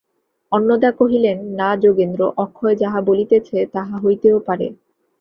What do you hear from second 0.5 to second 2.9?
অন্নদা কহিলেন, না যোগেন্দ্র, অক্ষয়